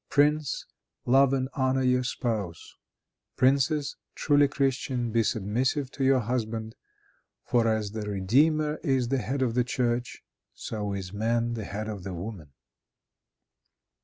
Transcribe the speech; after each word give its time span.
Prince, 0.09 0.65
love 1.05 1.31
and 1.31 1.47
honor 1.53 1.83
your 1.83 2.03
spouse. 2.03 2.75
Princess, 3.35 3.95
truly 4.15 4.47
Christian, 4.47 5.11
be 5.11 5.21
submissive 5.21 5.91
to 5.91 6.03
your 6.03 6.21
husband; 6.21 6.75
for 7.45 7.67
as 7.67 7.91
the 7.91 8.01
Redeemer 8.09 8.77
is 8.81 9.09
the 9.09 9.19
head 9.19 9.43
of 9.43 9.53
the 9.53 9.63
church, 9.63 10.23
so 10.55 10.93
is 10.93 11.13
man 11.13 11.53
the 11.53 11.65
head 11.65 11.87
of 11.87 12.03
the 12.03 12.15
woman." 12.15 12.49